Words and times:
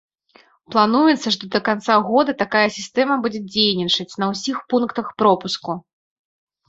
Плануецца, 0.75 1.27
што 1.35 1.49
да 1.55 1.59
канца 1.67 1.97
года 2.07 2.31
такая 2.43 2.63
сістэма 2.77 3.19
будзе 3.25 3.43
дзейнічаць 3.51 4.17
на 4.25 4.33
ўсіх 4.33 4.57
пунктах 4.75 5.07
пропуску. 5.25 5.71